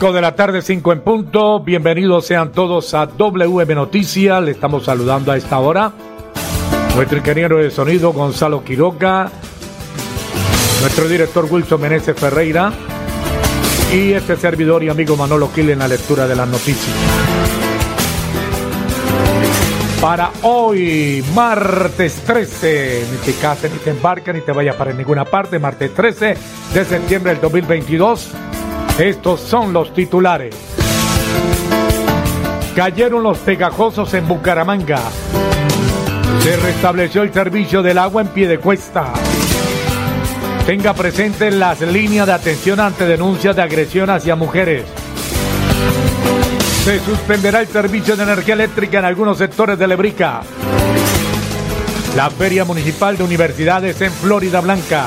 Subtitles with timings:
[0.00, 1.60] 5 de la tarde, 5 en punto.
[1.60, 4.42] Bienvenidos sean todos a WM Noticias.
[4.42, 5.92] Le estamos saludando a esta hora.
[6.96, 9.30] Nuestro ingeniero de sonido, Gonzalo Quiroga.
[10.80, 12.72] Nuestro director Wilson Meneses Ferreira.
[13.92, 16.96] Y este servidor y amigo Manolo Quil en la lectura de las noticias.
[20.00, 25.26] Para hoy, martes 13, ni te cases, ni te embarques, ni te vayas para ninguna
[25.26, 26.36] parte, martes 13
[26.72, 28.30] de septiembre del 2022.
[29.00, 30.54] Estos son los titulares.
[32.76, 35.00] Cayeron los pegajosos en Bucaramanga.
[36.42, 39.14] Se restableció el servicio del agua en pie de cuesta.
[40.66, 44.84] Tenga presente las líneas de atención ante denuncias de agresión hacia mujeres.
[46.84, 50.42] Se suspenderá el servicio de energía eléctrica en algunos sectores de Lebrica.
[52.16, 55.06] La Feria Municipal de Universidades en Florida Blanca.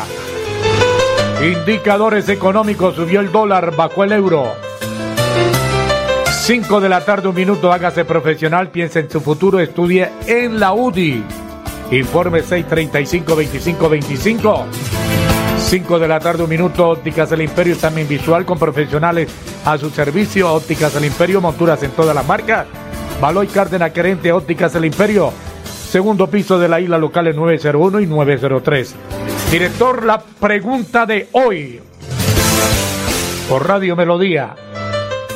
[1.43, 4.53] Indicadores económicos, subió el dólar, bajó el euro.
[6.45, 10.71] 5 de la tarde, un minuto, hágase profesional, piense en su futuro, estudie en la
[10.71, 11.21] UDI.
[11.91, 14.63] Informe 635-2525.
[15.57, 19.29] 5 de la tarde, un minuto, ópticas del imperio, también visual con profesionales
[19.65, 22.67] a su servicio, ópticas del imperio, monturas en todas las marcas.
[23.19, 25.33] Baloy Cárdenas, querente, ópticas del imperio.
[25.65, 28.95] Segundo piso de la isla local en 901 y 903.
[29.53, 31.79] Director, la pregunta de hoy.
[33.47, 34.55] Por Radio Melodía.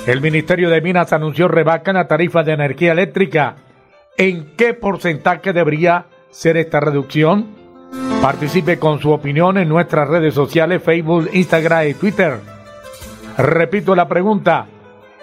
[0.07, 3.57] El Ministerio de Minas anunció rebaja en la tarifa de energía eléctrica.
[4.17, 7.45] ¿En qué porcentaje debería ser esta reducción?
[8.19, 12.39] Participe con su opinión en nuestras redes sociales, Facebook, Instagram y Twitter.
[13.37, 14.65] Repito la pregunta.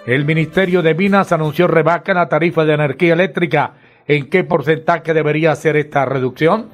[0.05, 3.73] El Ministerio de Minas anunció rebaja en la tarifa de energía eléctrica.
[4.07, 6.69] ¿En qué porcentaje debería ser esta reducción?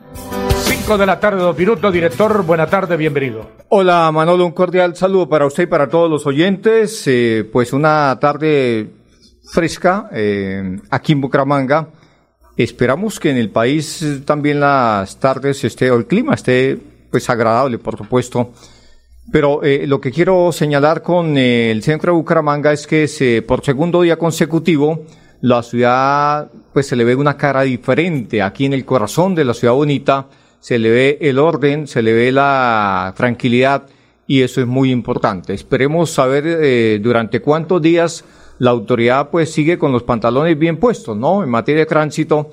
[0.81, 1.93] 5 de la tarde, dos minutos.
[1.93, 3.51] Director, buena tarde, bienvenido.
[3.69, 7.03] Hola Manolo, un cordial saludo para usted y para todos los oyentes.
[7.05, 8.89] Eh, pues una tarde
[9.43, 11.89] fresca eh, aquí en Bucaramanga.
[12.57, 16.79] Esperamos que en el país también las tardes esté, o el clima esté
[17.11, 18.51] pues agradable, por supuesto.
[19.31, 23.43] Pero eh, lo que quiero señalar con eh, el centro de Bucaramanga es que se,
[23.43, 25.05] por segundo día consecutivo
[25.41, 29.53] la ciudad pues se le ve una cara diferente aquí en el corazón de la
[29.53, 30.27] ciudad bonita,
[30.61, 33.87] se le ve el orden, se le ve la tranquilidad
[34.27, 35.53] y eso es muy importante.
[35.53, 38.23] Esperemos saber eh, durante cuántos días
[38.59, 41.43] la autoridad pues sigue con los pantalones bien puestos, ¿no?
[41.43, 42.51] En materia de tránsito,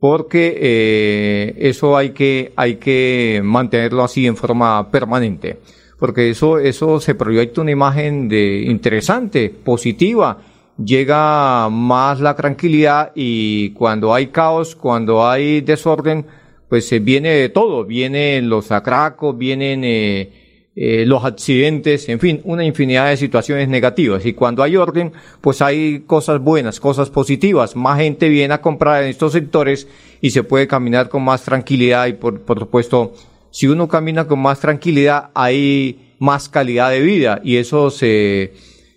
[0.00, 5.60] porque eh, eso hay que, hay que mantenerlo así en forma permanente.
[5.98, 10.38] Porque eso, eso se proyecta una imagen de interesante, positiva,
[10.82, 16.26] llega más la tranquilidad y cuando hay caos, cuando hay desorden,
[16.72, 20.32] pues se viene de todo, vienen los atracos, vienen eh,
[20.74, 24.24] eh, los accidentes, en fin, una infinidad de situaciones negativas.
[24.24, 25.12] Y cuando hay orden,
[25.42, 27.76] pues hay cosas buenas, cosas positivas.
[27.76, 29.86] Más gente viene a comprar en estos sectores
[30.22, 33.12] y se puede caminar con más tranquilidad y por, por supuesto,
[33.50, 38.54] si uno camina con más tranquilidad, hay más calidad de vida y eso se,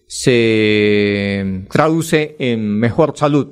[0.07, 3.49] se traduce en mejor salud.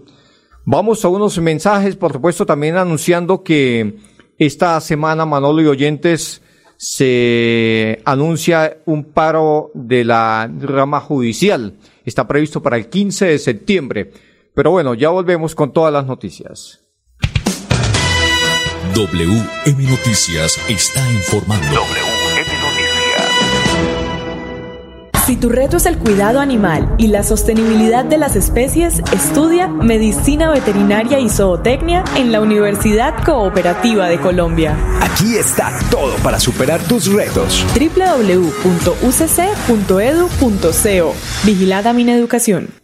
[0.64, 4.13] Vamos a unos mensajes, por supuesto, también anunciando que
[4.46, 6.42] esta semana, Manolo y oyentes,
[6.78, 11.74] se anuncia un paro de la rama judicial.
[12.06, 14.12] Está previsto para el 15 de septiembre.
[14.54, 16.82] Pero bueno, ya volvemos con todas las noticias.
[18.94, 22.13] WM Noticias está informando.
[25.26, 30.52] Si tu reto es el cuidado animal y la sostenibilidad de las especies, estudia Medicina
[30.52, 34.76] Veterinaria y Zootecnia en la Universidad Cooperativa de Colombia.
[35.00, 37.66] Aquí está todo para superar tus retos.
[37.74, 38.66] www.ucc.edu.co
[41.46, 42.83] Vigilada Mineducación.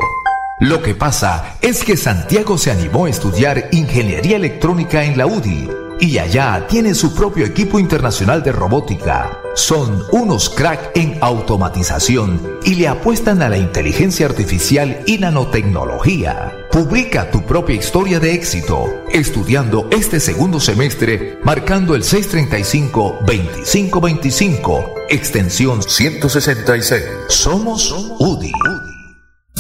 [0.60, 5.70] Lo que pasa es que Santiago se animó a estudiar ingeniería electrónica en la UDI
[6.00, 9.38] y allá tiene su propio equipo internacional de robótica.
[9.54, 16.52] Son unos crack en automatización y le apuestan a la inteligencia artificial y nanotecnología.
[16.72, 27.04] Publica tu propia historia de éxito estudiando este segundo semestre marcando el 635-2525, extensión 166.
[27.28, 28.50] Somos UDI.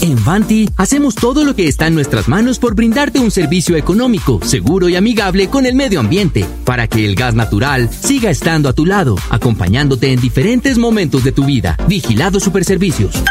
[0.08, 4.40] En Vanti hacemos todo lo que está en nuestras manos por brindarte un servicio económico,
[4.42, 8.72] seguro y amigable con el medio ambiente, para que el gas natural siga estando a
[8.72, 11.76] tu lado, acompañándote en diferentes momentos de tu vida.
[11.86, 13.22] Vigilado Superservicios.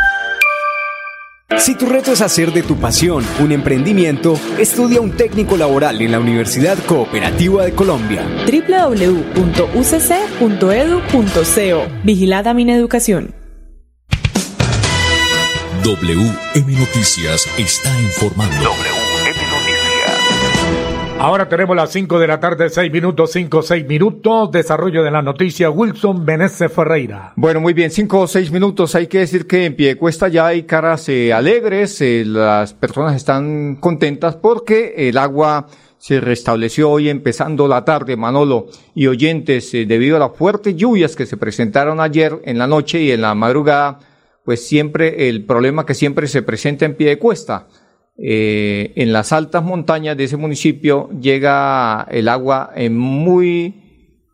[1.57, 6.11] Si tu reto es hacer de tu pasión un emprendimiento, estudia un técnico laboral en
[6.11, 8.21] la Universidad Cooperativa de Colombia.
[8.45, 9.33] www.ucc.edu.co
[12.03, 13.33] Vigilada Mineducación.
[16.57, 18.55] WM Noticias está informando.
[18.55, 21.19] WM Noticias.
[21.19, 24.49] Ahora tenemos las 5 de la tarde, 6 minutos, 5, 6 minutos.
[24.51, 27.33] Desarrollo de la noticia, Wilson Benesse Ferreira.
[27.35, 28.95] Bueno, muy bien, cinco o seis minutos.
[28.95, 33.75] Hay que decir que en Piedecuesta ya hay caras eh, alegres, eh, las personas están
[33.75, 35.67] contentas porque el agua
[35.99, 38.65] se restableció hoy empezando la tarde, Manolo
[38.95, 42.99] y oyentes, eh, debido a las fuertes lluvias que se presentaron ayer en la noche
[43.01, 43.99] y en la madrugada
[44.47, 47.67] pues siempre el problema que siempre se presenta en pie de cuesta.
[48.17, 53.83] Eh, en las altas montañas de ese municipio llega el agua en muy...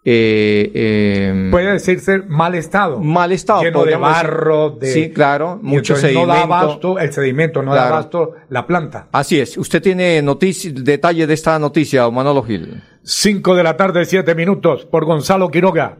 [0.05, 2.99] Eh, eh, Puede decirse mal estado.
[2.99, 3.63] Mal estado.
[3.63, 4.85] Lleno de barro, de...
[4.85, 6.27] Sí, claro, mucho sedimento.
[6.27, 9.07] No da abasto, el sedimento no da abasto la planta.
[9.13, 9.57] Así es.
[9.57, 12.83] Usted tiene detalle de esta noticia, Manolo Gil.
[13.01, 15.97] Cinco de la tarde, siete minutos, por Gonzalo Quiroga.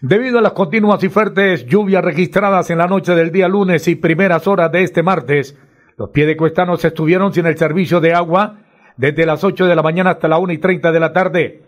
[0.00, 3.96] Debido a las continuas y fuertes lluvias registradas en la noche del día lunes y
[3.96, 5.58] primeras horas de este martes,
[5.98, 8.60] los piedecuestanos estuvieron sin el servicio de agua
[8.96, 11.62] desde las 8 de la mañana hasta la una y 30 de la tarde.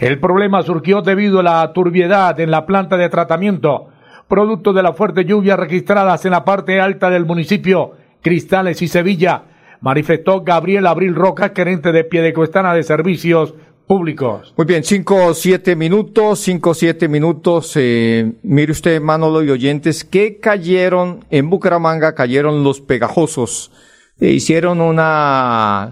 [0.00, 3.88] El problema surgió debido a la turbiedad en la planta de tratamiento,
[4.28, 9.42] producto de las fuertes lluvias registradas en la parte alta del municipio, Cristales y Sevilla,
[9.80, 13.54] manifestó Gabriel Abril Roca, gerente de Piedecuestana de Servicios
[13.88, 14.54] públicos.
[14.56, 17.72] Muy bien, cinco siete minutos, cinco siete minutos.
[17.74, 23.72] Eh, mire usted, Manolo y oyentes, que cayeron en Bucaramanga, cayeron los pegajosos.
[24.20, 25.90] E hicieron una,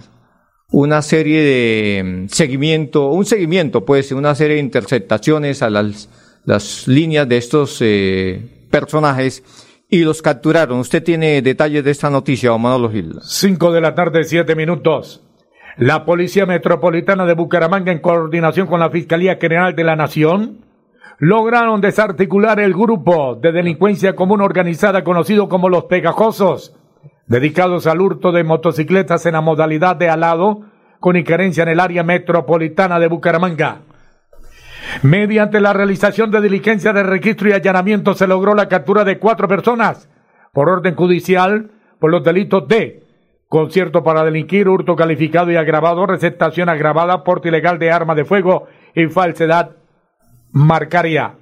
[0.70, 6.08] una serie de mm, seguimiento, un seguimiento, pues, una serie de interceptaciones a las,
[6.44, 9.42] las líneas de estos eh, personajes
[9.88, 10.80] y los capturaron.
[10.80, 13.14] Usted tiene detalles de esta noticia, Manolo Gil.
[13.22, 15.22] Cinco de la tarde, siete minutos.
[15.78, 20.64] La Policía Metropolitana de Bucaramanga, en coordinación con la Fiscalía General de la Nación,
[21.18, 26.74] lograron desarticular el grupo de delincuencia común organizada conocido como los Pegajosos,
[27.26, 30.62] dedicados al hurto de motocicletas en la modalidad de alado,
[30.98, 33.82] con injerencia en el área metropolitana de Bucaramanga.
[35.02, 39.46] Mediante la realización de diligencia de registro y allanamiento se logró la captura de cuatro
[39.46, 40.08] personas
[40.54, 43.05] por orden judicial por los delitos de
[43.48, 48.66] concierto para delinquir, hurto calificado y agravado, receptación agravada, porte ilegal de arma de fuego
[48.94, 49.76] y falsedad
[50.52, 51.36] marcaria.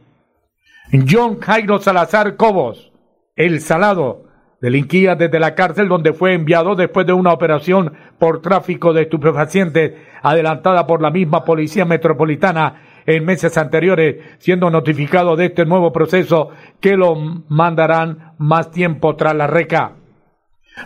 [1.08, 2.92] John Jairo Salazar Cobos,
[3.36, 4.24] el salado,
[4.60, 9.92] delinquía desde la cárcel donde fue enviado después de una operación por tráfico de estupefacientes
[10.22, 16.50] adelantada por la misma Policía Metropolitana en meses anteriores, siendo notificado de este nuevo proceso
[16.80, 17.14] que lo
[17.48, 19.96] mandarán más tiempo tras la reca.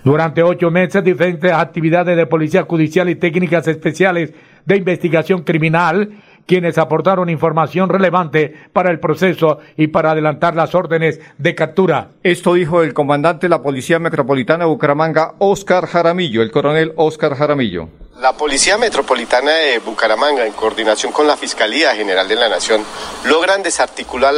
[0.04, 4.32] Durante ocho meses, diferentes actividades de policía judicial y técnicas especiales
[4.64, 6.10] de investigación criminal,
[6.46, 12.08] quienes aportaron información relevante para el proceso y para adelantar las órdenes de captura.
[12.22, 17.34] Esto dijo el comandante de la Policía Metropolitana de Bucaramanga, Oscar Jaramillo, el coronel Oscar
[17.34, 17.88] Jaramillo.
[18.20, 22.82] La Policía Metropolitana de Bucaramanga, en coordinación con la Fiscalía General de la Nación,
[23.26, 24.34] logran desarticular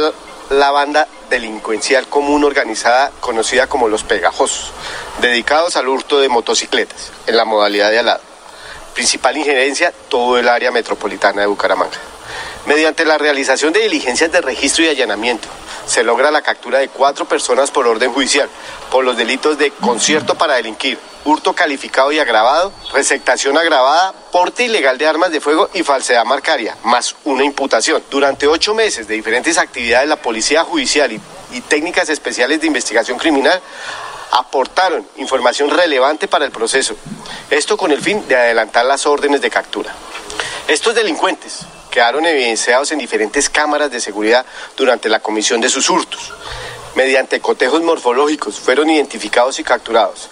[0.51, 4.71] la banda delincuencial común organizada conocida como los pegajosos,
[5.21, 8.19] dedicados al hurto de motocicletas en la modalidad de alado.
[8.93, 11.97] Principal injerencia, todo el área metropolitana de Bucaramanga.
[12.65, 15.47] Mediante la realización de diligencias de registro y allanamiento,
[15.85, 18.49] se logra la captura de cuatro personas por orden judicial
[18.91, 24.97] por los delitos de concierto para delinquir, hurto calificado y agravado, receptación agravada, porte ilegal
[24.97, 28.03] de armas de fuego y falsedad marcaria, más una imputación.
[28.09, 33.17] Durante ocho meses de diferentes actividades, la Policía Judicial y, y técnicas especiales de investigación
[33.17, 33.61] criminal
[34.31, 36.95] aportaron información relevante para el proceso.
[37.49, 39.93] Esto con el fin de adelantar las órdenes de captura.
[40.67, 41.59] Estos delincuentes
[41.91, 44.45] quedaron evidenciados en diferentes cámaras de seguridad
[44.77, 46.33] durante la comisión de sus hurtos.
[46.95, 50.29] Mediante cotejos morfológicos fueron identificados y capturados.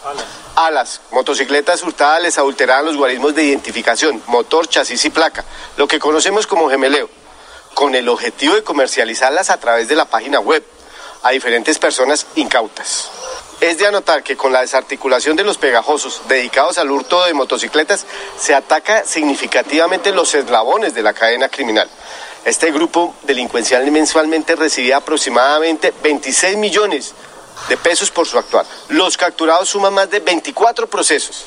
[0.66, 5.46] Alas, motocicletas hurtadas les adulteraban los guarismos de identificación, motor, chasis y placa,
[5.78, 7.10] lo que conocemos como gemeleo,
[7.74, 10.62] con el objetivo de comercializarlas a través de la página web
[11.24, 13.10] a diferentes personas incautas.
[13.62, 18.06] Es de anotar que con la desarticulación de los pegajosos dedicados al hurto de motocicletas
[18.38, 21.90] se ataca significativamente los eslabones de la cadena criminal.
[22.44, 27.29] Este grupo delincuencial mensualmente recibía aproximadamente 26 millones de
[27.78, 28.66] pesos por su actuar.
[28.90, 31.46] Los capturados suman más de 24 procesos,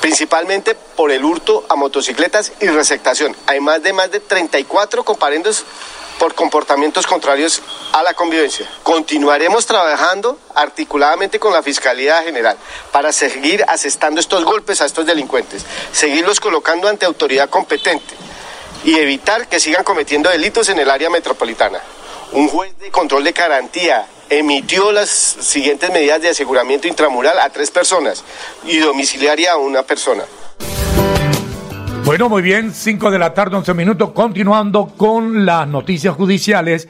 [0.00, 3.34] principalmente por el hurto a motocicletas y receptación.
[3.46, 5.64] Hay más de más de 34 comparendos
[6.18, 7.60] por comportamientos contrarios
[7.92, 8.68] a la convivencia.
[8.82, 12.56] Continuaremos trabajando articuladamente con la Fiscalía General
[12.92, 18.14] para seguir asestando estos golpes a estos delincuentes, seguirlos colocando ante autoridad competente
[18.84, 21.80] y evitar que sigan cometiendo delitos en el área metropolitana.
[22.34, 27.70] Un juez de control de garantía emitió las siguientes medidas de aseguramiento intramural a tres
[27.70, 28.24] personas
[28.64, 30.24] y domiciliaria a una persona.
[32.04, 36.88] Bueno, muy bien, 5 de la tarde, 11 minutos, continuando con las noticias judiciales.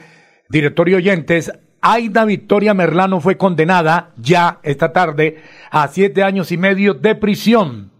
[0.49, 6.95] Directorio oyentes, Aida Victoria Merlano fue condenada ya esta tarde a siete años y medio
[6.95, 7.91] de prisión.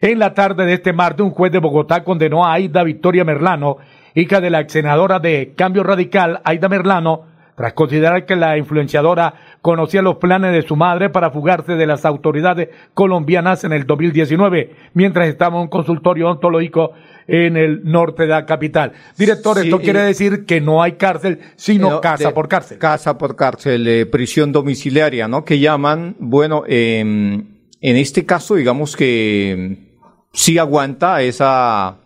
[0.00, 3.76] En la tarde de este martes, un juez de Bogotá condenó a Aida Victoria Merlano,
[4.14, 9.34] hija de la ex senadora de Cambio Radical, Aida Merlano, tras considerar que la influenciadora
[9.60, 14.74] conocía los planes de su madre para fugarse de las autoridades colombianas en el 2019,
[14.94, 16.92] mientras estaba en un consultorio ontológico
[17.26, 18.92] en el norte de la capital.
[19.16, 22.78] Director, esto quiere decir que no hay cárcel, sino casa por cárcel.
[22.78, 25.44] Casa por cárcel, eh, prisión domiciliaria, ¿no?
[25.44, 29.90] Que llaman, bueno, em, en este caso, digamos que
[30.32, 31.99] sí aguanta esa,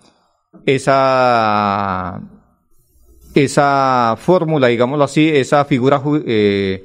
[0.67, 2.21] esa
[3.35, 6.85] esa fórmula, digámoslo así, esa figura, eh,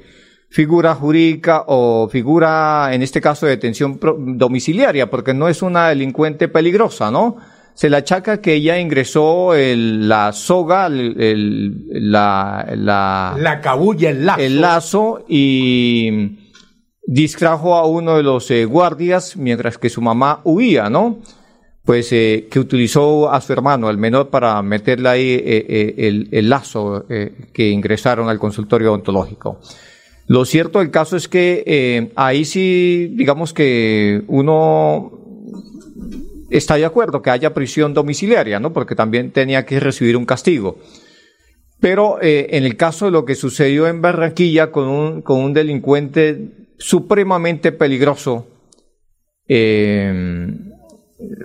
[0.50, 4.00] figura jurídica o figura, en este caso, de detención
[4.36, 7.36] domiciliaria, porque no es una delincuente peligrosa, ¿no?
[7.74, 14.26] Se le achaca que ella ingresó el, la soga, el, la, la, la cabulla, el
[14.26, 14.40] lazo.
[14.40, 16.38] El lazo y
[17.06, 21.20] distrajo a uno de los eh, guardias mientras que su mamá huía, ¿no?
[21.84, 26.48] Pues eh, que utilizó a su hermano, al menor, para meterle ahí eh, eh, el,
[26.48, 29.60] lazo que ingresaron al consultorio odontológico.
[30.26, 35.18] Lo cierto del caso es que ahí sí, digamos que uno
[36.50, 38.72] está de acuerdo que haya prisión domiciliaria, ¿no?
[38.72, 40.78] Porque también tenía que recibir un castigo.
[41.80, 46.68] Pero en el caso de lo que sucedió en Barranquilla con un, con un delincuente
[46.78, 48.46] supremamente peligroso,
[49.52, 50.46] eh,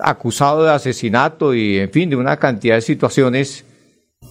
[0.01, 3.65] acusado de asesinato y, en fin, de una cantidad de situaciones,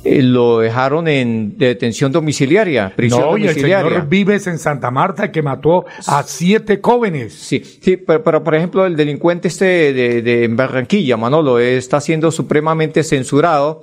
[0.03, 3.69] eh, lo dejaron en detención domiciliaria, prisión no, domiciliaria.
[3.69, 7.33] Y el señor Vives en Santa Marta que mató a siete jóvenes.
[7.33, 13.03] Sí, sí, pero, por ejemplo el delincuente este de, de Barranquilla, Manolo, está siendo supremamente
[13.03, 13.83] censurado.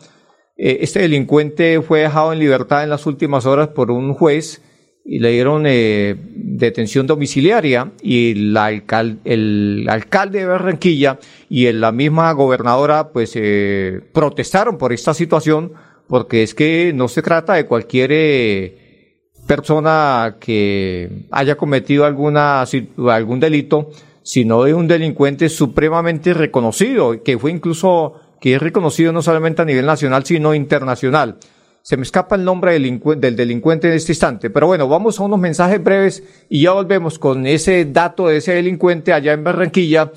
[0.58, 4.62] Eh, este delincuente fue dejado en libertad en las últimas horas por un juez
[5.04, 12.32] y le dieron eh, detención domiciliaria y la el alcalde de Barranquilla y la misma
[12.34, 15.74] gobernadora pues eh, protestaron por esta situación
[16.08, 19.18] porque es que no se trata de cualquier eh,
[19.48, 22.64] persona que haya cometido alguna
[23.10, 23.90] algún delito
[24.22, 29.66] sino de un delincuente supremamente reconocido que fue incluso que es reconocido no solamente a
[29.66, 31.38] nivel nacional sino internacional
[31.82, 34.50] se me escapa el nombre del delincuente en este instante.
[34.50, 38.54] Pero bueno, vamos a unos mensajes breves y ya volvemos con ese dato de ese
[38.54, 40.12] delincuente allá en Barranquilla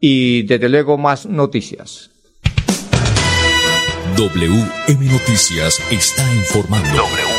[0.00, 2.10] y desde luego más noticias.
[4.16, 7.29] WM Noticias está informando.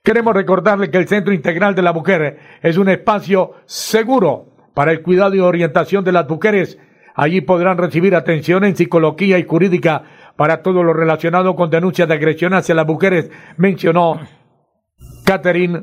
[0.02, 5.02] Queremos recordarle que el Centro Integral de la Mujer es un espacio seguro para el
[5.02, 6.78] cuidado y orientación de las mujeres.
[7.14, 10.04] Allí podrán recibir atención en psicología y jurídica
[10.36, 14.20] para todo lo relacionado con denuncias de agresión hacia las mujeres, mencionó
[15.24, 15.82] Catherine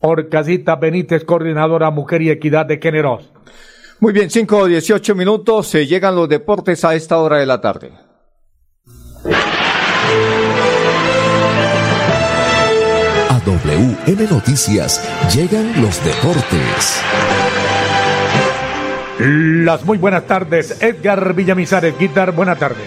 [0.00, 3.32] Orcasita Benítez, coordinadora Mujer y Equidad de Géneros.
[4.00, 7.60] Muy bien, 5 o 18 minutos, se llegan los deportes a esta hora de la
[7.60, 7.92] tarde.
[13.46, 15.00] WM Noticias
[15.32, 17.00] llegan los deportes.
[19.20, 22.82] Las muy buenas tardes, Edgar Villamizares, Guitar, buena tarde.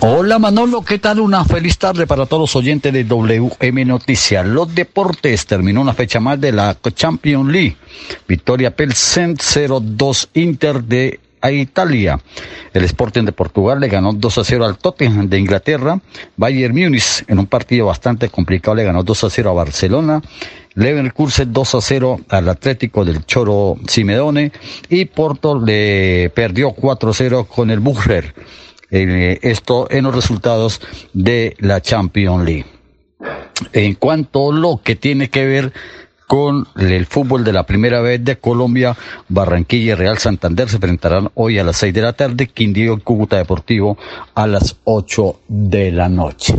[0.00, 1.20] Hola Manolo, ¿qué tal?
[1.20, 4.46] Una feliz tarde para todos los oyentes de WM Noticias.
[4.46, 7.76] Los deportes terminó una fecha más de la Champions League.
[8.28, 12.20] Victoria Pelsen 0-2 Inter de Italia.
[12.72, 16.00] El Sporting de Portugal le ganó 2 a 0 al Tottenham de Inglaterra.
[16.36, 20.22] Bayern Múnich en un partido bastante complicado le ganó 2 a 0 a Barcelona.
[20.74, 24.52] Leverkusen 2 a 0 al Atlético del Choro Simeone
[24.88, 28.34] y Porto le perdió 4 a 0 con el Bucher.
[28.90, 30.80] Eh, esto en los resultados
[31.12, 32.66] de la Champions League.
[33.72, 35.72] En cuanto a lo que tiene que ver
[36.30, 38.96] con el fútbol de la primera vez de Colombia,
[39.28, 43.00] Barranquilla y Real Santander se enfrentarán hoy a las 6 de la tarde, Quindío y
[43.00, 43.98] Cúcuta Deportivo
[44.36, 46.54] a las 8 de la noche.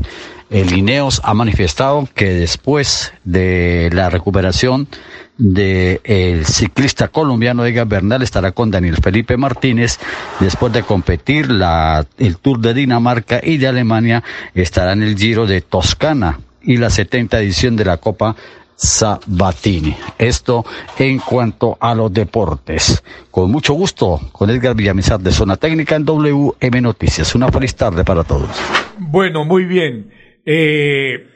[0.49, 4.89] El INEOS ha manifestado que después de la recuperación
[5.37, 9.99] del el ciclista colombiano Edgar Bernal estará con Daniel Felipe Martínez
[10.41, 14.21] después de competir la, el Tour de Dinamarca y de Alemania
[14.53, 18.35] estará en el Giro de Toscana y la 70 edición de la Copa
[18.81, 19.95] Sabatini.
[20.17, 20.65] Esto
[20.97, 23.03] en cuanto a los deportes.
[23.29, 27.35] Con mucho gusto, con Edgar Villamizar de Zona Técnica en WM Noticias.
[27.35, 28.49] Una feliz tarde para todos.
[28.97, 30.11] Bueno, muy bien.
[30.45, 31.27] Eh,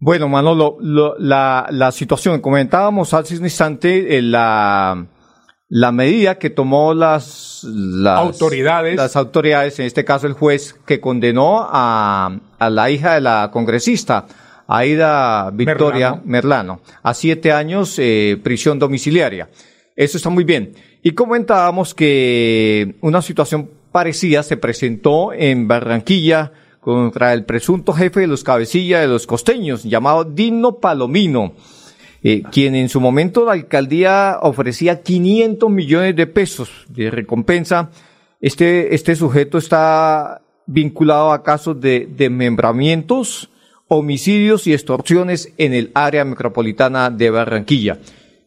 [0.00, 5.06] bueno, Manolo, la, la situación, comentábamos hace un instante eh, la,
[5.68, 8.96] la medida que tomó las, las autoridades.
[8.96, 13.50] Las autoridades, en este caso el juez, que condenó a, a la hija de la
[13.52, 14.26] congresista
[14.68, 19.48] Aida Victoria Merlano, a siete años eh, prisión domiciliaria.
[19.96, 20.74] Eso está muy bien.
[21.02, 28.26] Y comentábamos que una situación parecida se presentó en Barranquilla contra el presunto jefe de
[28.26, 31.54] los cabecillas de los costeños, llamado Dino Palomino,
[32.22, 37.90] eh, quien en su momento la alcaldía ofrecía 500 millones de pesos de recompensa.
[38.40, 43.50] Este, este sujeto está vinculado a casos de desmembramientos,
[43.88, 47.98] homicidios y extorsiones en el área metropolitana de Barranquilla.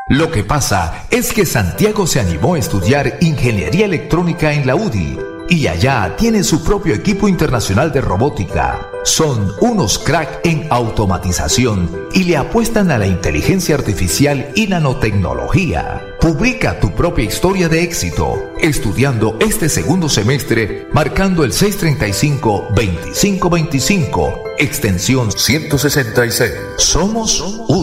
[0.09, 5.19] Lo que pasa es que Santiago se animó a estudiar ingeniería electrónica en la UDI
[5.47, 8.89] y allá tiene su propio equipo internacional de robótica.
[9.03, 16.01] Son unos crack en automatización y le apuestan a la inteligencia artificial y nanotecnología.
[16.19, 26.51] Publica tu propia historia de éxito estudiando este segundo semestre marcando el 635-2525, extensión 166.
[26.77, 27.78] Somos UDI.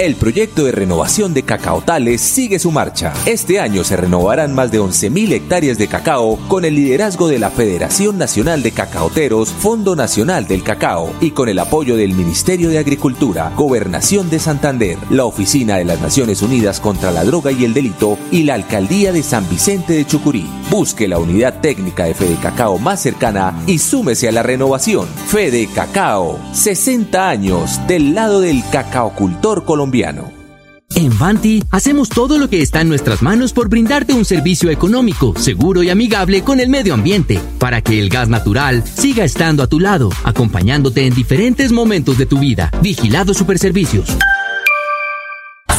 [0.00, 3.12] El proyecto de renovación de cacaotales sigue su marcha.
[3.26, 7.50] Este año se renovarán más de 11.000 hectáreas de cacao con el liderazgo de la
[7.50, 12.78] Federación Nacional de Cacaoteros, Fondo Nacional del Cacao y con el apoyo del Ministerio de
[12.78, 17.74] Agricultura, Gobernación de Santander, la Oficina de las Naciones Unidas contra la Droga y el
[17.74, 20.48] Delito y la Alcaldía de San Vicente de Chucurí.
[20.70, 25.06] Busque la unidad técnica de Fede Cacao más cercana y súmese a la renovación.
[25.26, 29.89] Fede Cacao, 60 años del lado del cacaocultor colombiano.
[30.96, 35.34] En Vanti hacemos todo lo que está en nuestras manos por brindarte un servicio económico,
[35.36, 39.66] seguro y amigable con el medio ambiente, para que el gas natural siga estando a
[39.66, 42.70] tu lado, acompañándote en diferentes momentos de tu vida.
[42.82, 44.16] Vigilado Superservicios.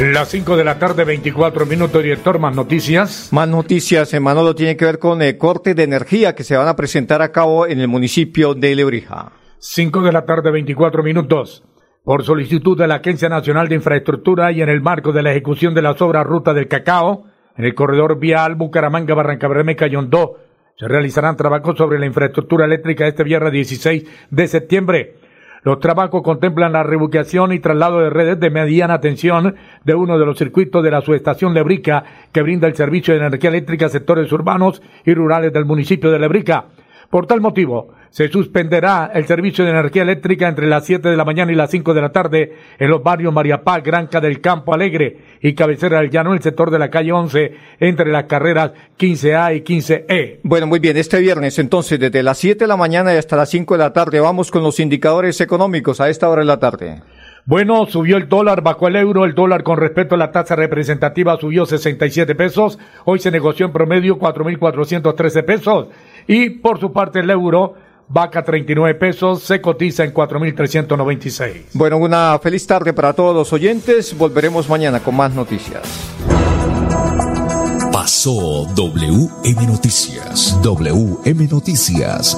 [0.01, 3.29] Las 5 de la tarde, 24 minutos, director, más noticias.
[3.31, 6.67] Más noticias, hermano, lo tiene que ver con el corte de energía que se van
[6.67, 9.31] a presentar a cabo en el municipio de Lebrija.
[9.59, 11.63] 5 de la tarde, 24 minutos.
[12.03, 15.75] Por solicitud de la Agencia Nacional de Infraestructura y en el marco de la ejecución
[15.75, 20.39] de las obras Ruta del Cacao, en el corredor vial Bucaramanga, Barranca Bermeja y Hondó,
[20.79, 25.20] se realizarán trabajos sobre la infraestructura eléctrica este viernes 16 de septiembre.
[25.63, 30.25] Los trabajos contemplan la reubicación y traslado de redes de mediana tensión de uno de
[30.25, 34.31] los circuitos de la subestación Lebrica que brinda el servicio de energía eléctrica a sectores
[34.31, 36.65] urbanos y rurales del municipio de Lebrica.
[37.11, 41.25] Por tal motivo, se suspenderá el servicio de energía eléctrica entre las 7 de la
[41.25, 44.73] mañana y las 5 de la tarde en los barrios María Paz, Granca del Campo
[44.73, 48.71] Alegre y Cabecera del Llano, en el sector de la calle 11, entre las carreras
[48.97, 50.39] 15A y 15E.
[50.43, 53.49] Bueno, muy bien, este viernes entonces desde las 7 de la mañana y hasta las
[53.49, 57.01] 5 de la tarde vamos con los indicadores económicos a esta hora de la tarde.
[57.45, 61.37] Bueno, subió el dólar, bajó el euro, el dólar con respecto a la tasa representativa
[61.39, 65.87] subió 67 pesos, hoy se negoció en promedio 4.413 pesos
[66.27, 67.75] y por su parte el euro
[68.07, 71.67] vaca 39 pesos, se cotiza en 4.396.
[71.73, 75.81] Bueno, una feliz tarde para todos los oyentes, volveremos mañana con más noticias.
[77.91, 80.57] Pasó WM Noticias.
[80.61, 82.37] WM Noticias.